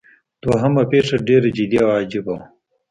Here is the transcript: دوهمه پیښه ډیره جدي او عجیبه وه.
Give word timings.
دوهمه 0.43 0.83
پیښه 0.91 1.15
ډیره 1.27 1.49
جدي 1.57 1.77
او 1.85 1.89
عجیبه 1.99 2.33
وه. 2.37 2.45